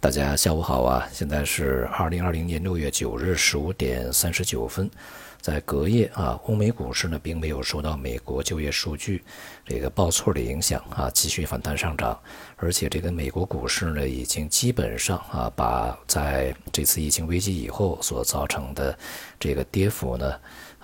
[0.00, 1.08] 大家下午好啊！
[1.12, 4.88] 现在是二零二零年六月九日十五点三十九分，
[5.40, 9.24] 在隔夜啊，欧美股市呢并没有受到美国就业数据
[9.66, 12.16] 这个报错的影响啊，继续反弹上涨。
[12.54, 18.96] 而且这个美国股市呢，已经基本上啊，把在这次疫情危机以后所造成的
[19.40, 20.34] 这个跌幅呢，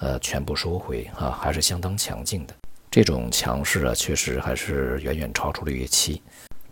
[0.01, 2.55] 呃，全部收回啊，还是相当强劲的。
[2.91, 6.21] 这种强势啊，确实还是远远超出了预期。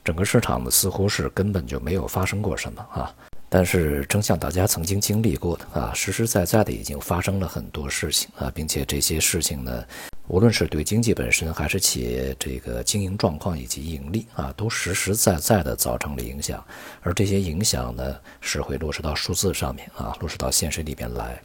[0.04, 3.14] 整个市场呢，似乎是根本就没有发生过什么啊，
[3.48, 9.84] 但是正像大家曾经经历过的啊，实实在在的已经发生了很多事情啊，并且这些事情呢，
[10.26, 16.64] 无论是对经济本身，还是企业这个经营状况以及盈利啊，都实实在在的造成了影响，
[17.02, 21.40] 而这些影响呢，是会落实到数字上面啊，落实到现实里边来，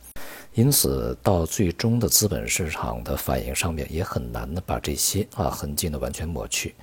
[0.56, 6.74] 因此到最终的资本市场的反应上面，也很难的把这些啊痕迹呢完全抹去。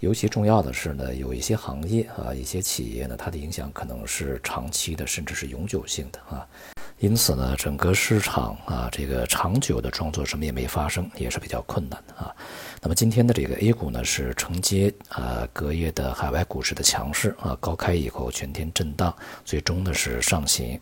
[0.00, 6.46] 尤其重要的是呢，有一些行业啊，一些企业呢，它的影响可能是长期的，甚至是永久性的啊。
[7.00, 12.34] 因此呢，整个市场啊，这个长久的装作什么也没发生，也是比较困难的啊。
[12.80, 20.80] 那么今天的这个 A 股呢，是承接啊隔夜的海外股市的强势啊，高开以后全天震荡，最终呢是上行。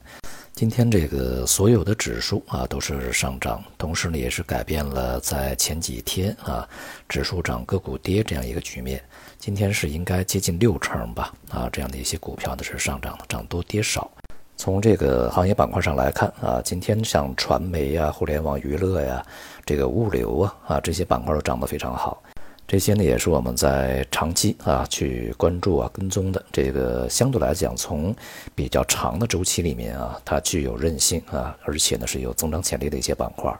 [0.58, 6.68] 今天这个所有的指数啊都是上涨，同时呢也是改变了在前几天啊
[7.08, 9.00] 指数涨个股跌这样一个局面。
[9.38, 14.10] 今天是应该接近六成吧啊这样的一些股票呢是上涨的，涨多跌少。
[14.56, 19.24] 从这个行业板块上来看啊，今天像传媒呀、互联网娱乐呀、
[19.64, 22.20] 这个物流啊啊这些板块都涨得非常好。
[22.70, 28.14] 这些呢也是我们在长期啊去关注啊跟踪的这个相对来讲从
[28.54, 33.50] 比较长的周期里面啊它具有韧性啊而且呢是有增长潜力的一些板块。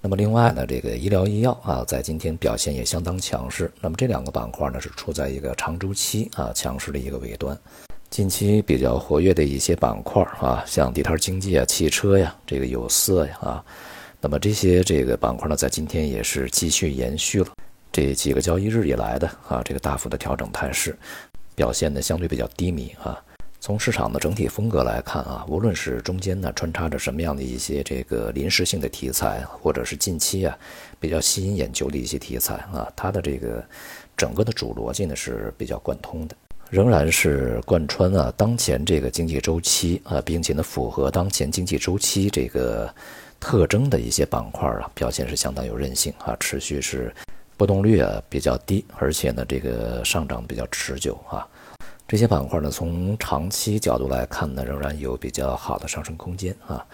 [0.00, 3.68] 那么另外呢这个医疗医药啊在今天表现也相当强势。
[3.80, 7.58] 那么这两个板块呢是处在一个长周期啊强势的一个尾端。
[8.10, 13.64] 近期比较活跃的一些板块啊像地摊经济啊汽车呀这个有色呀啊，
[14.20, 17.48] 那么这些这个板块呢在今天也是继续延续了。
[17.96, 20.94] 这几个交易日以来的啊，这个大幅的调整态势，
[21.54, 23.18] 表现的相对比较低迷啊。
[23.58, 30.54] 从市场的整体风格来看啊，无论是中间呢穿插着什么样的一些这个临时性的题材，或者是近期啊
[31.00, 33.64] 比较吸引眼球的一些题材啊，它的这个
[34.14, 36.36] 整个的主逻辑呢是比较贯通的，
[36.68, 42.94] 仍然是贯穿啊当前这个经济周期啊，并且呢符合当前经济周期这个
[43.40, 47.10] 特征的一些板块啊，表现是相当有韧性啊，持续是。
[47.56, 51.46] 波动率啊比较低，而且呢这个上涨比较持久啊。
[52.08, 56.84] 这些板块呢从长期角度来看呢，仍然有比较好的上升空间啊。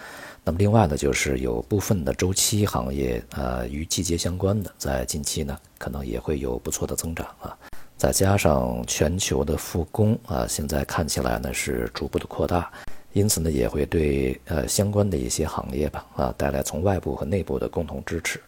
[0.43, 7.55] 那么另外呢就是有部分的周期行业啊与季节相关的，在近期呢可能也会有不错的增长啊。
[7.95, 12.71] 再加上全球的复工啊，现在看起来呢是逐步的扩大，
[13.13, 18.41] 因此呢也会对呃相关的一些行业吧啊带来从外部和内部的共同支持。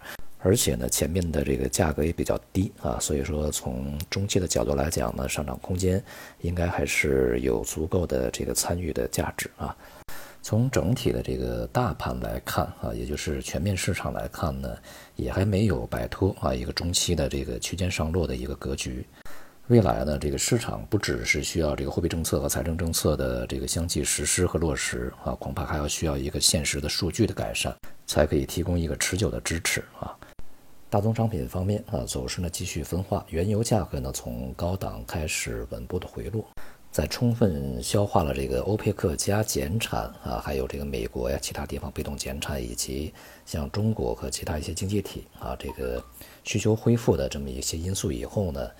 [0.46, 6.02] 而且呢，前面的这个价格也比较低啊，所以说从中期的角度来讲呢，上涨空间
[6.42, 9.76] 应该还是有足够的这个参与的价值啊。
[10.44, 14.78] 从整体的这个大盘来看啊，也就是全面市场来看呢，
[15.16, 19.04] 也还没有摆脱啊一个中期的这个区间上落的一个格局。
[19.70, 30.16] 未来呢，这个市场不只是需要这个货币政策和财政政策的这个相继实施和落实啊，恐怕还要需要一个现实的数据的改善，才可以提供一个持久的支持啊。
[30.96, 36.46] 大宗商品方面啊，走势呢继续分化，原油价格呢从高档开始稳步的回落，
[36.90, 43.14] 在充分消化了这个欧佩克加减产啊，还有这个美国呀其他地方被动减产，以及
[43.46, 46.02] 像中国和其他一些经济体啊这个
[46.46, 48.72] 需求恢复的这么一些因素以后呢，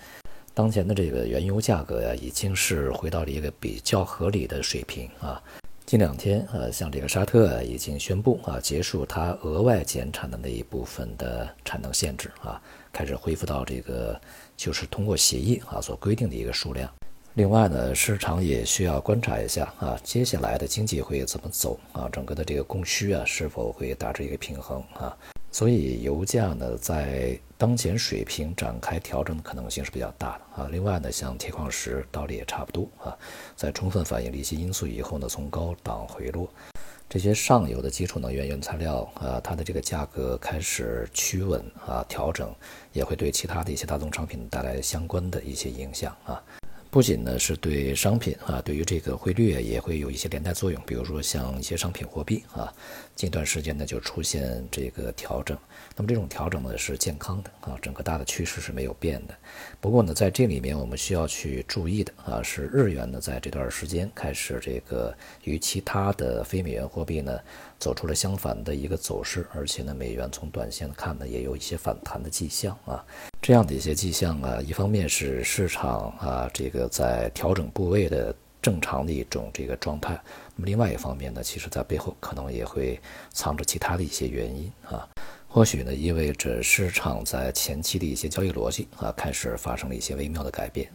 [0.54, 5.42] 当前的这个原油价格呀已经是回到了一个比较合理的水平啊。
[5.86, 12.60] 近两天，呃，像这个沙特已经宣布啊，结束它额外减产的那一部分的产能限制啊，
[12.92, 14.20] 开始恢复到这个
[14.56, 16.92] 就是通过协议啊所规定的一个数量。
[17.34, 25.16] 另外呢，市场也需要观察一下啊，接下来的经济会怎么走啊，整个的这个供需啊是否会达至一个平衡啊。
[25.56, 30.68] 所以油价呢，在当前水平展开调整的可能性是比较大的啊。
[30.70, 33.16] 另外呢，像铁矿石道理也差不多啊，
[33.56, 36.46] 在充分反映了一些因素以后呢，从高档回落，
[37.08, 42.54] 这些上游的基础能源原材料啊，它的这个价格开始趋稳啊，调整
[42.92, 46.38] 也会对其他的一些大宗商品带来相关的一些影响啊。
[46.96, 50.82] 不仅呢是对商品啊，对于这个汇率也会有一些连带作用。
[50.86, 52.72] 比如说像一些商品货币啊，
[53.14, 55.54] 近段时间呢就出现这个调整。
[55.94, 59.34] 那么这种调整呢是健康的啊，整个大的趋势是没有变的。
[59.78, 65.14] 不过呢，在这里面我们需要去注意的啊，是日元呢在这段时间开始这个
[65.44, 67.38] 与其他的非美元货币呢
[67.78, 73.04] 走出了相反的一个走势，而且呢美元从短线看呢也有一些反弹的迹象啊。
[73.40, 80.20] 这样的一些迹象啊，一方面是市场啊这个在调整部位的正常的一种这个状态，
[80.56, 83.00] 那么另外一方面呢，其实在背后可能也会
[83.32, 85.08] 藏着其他的一些原因啊，
[85.46, 90.90] 或许呢意味着市场在前期的一些交易逻辑啊开始发生了一些微妙的改变。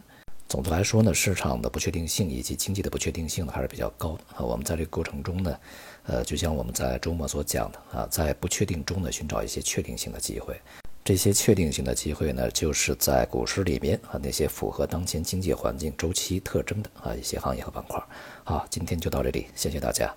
[0.52, 4.44] 总的来说呢，市场的不确定性以及经济的不确定性呢还是比较高的啊。
[4.44, 5.58] 我们在这个过程中呢，
[6.02, 10.54] 呃，就像我们在周末所讲的啊，在不确定中呢寻找一些确定性的机会。
[11.02, 17.98] 这些确定性的机会呢，就是在股市里面啊，那些符合当前经济环境周期特征的啊一些行业和板块。
[18.44, 20.14] 好，今天就到这里，谢谢大家。